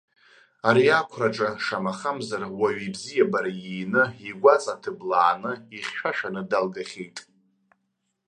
Ари 0.67 0.85
ақәраҿы, 0.99 1.49
шамахамзар, 1.65 2.43
уаҩы 2.59 2.83
ибзиабара 2.87 3.51
иины, 3.69 4.03
игәаҵа 4.27 4.81
ҭыблааны, 4.81 5.51
ихьшәашәаны 5.75 6.41
далгахьеит. 6.49 7.17